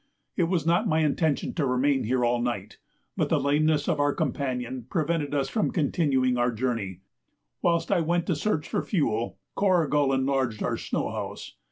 It 0.35 0.45
was 0.45 0.65
not 0.65 0.87
my 0.87 1.01
intention 1.01 1.53
to 1.53 1.63
remain 1.67 2.05
here 2.05 2.25
all 2.25 2.41
night, 2.41 2.79
but 3.15 3.29
the 3.29 3.39
lameness 3.39 3.87
of 3.87 3.99
our 3.99 4.15
companion 4.15 4.87
prevented 4.89 5.35
us 5.35 5.47
from 5.47 5.69
continuing 5.69 6.37
our 6.39 6.51
journey. 6.51 7.01
Whilst 7.61 7.91
I 7.91 8.01
went 8.01 8.25
to 8.25 8.35
search 8.35 8.67
for 8.67 8.81
fuel, 8.81 9.37
Corrigal 9.55 10.11
enlarged 10.11 10.63
our 10.63 10.75
snow 10.75 11.11
house. 11.11 11.53